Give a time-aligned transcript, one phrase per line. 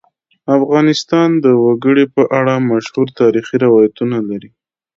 [0.57, 4.49] افغانستان د وګړي په اړه مشهور تاریخی روایتونه لري.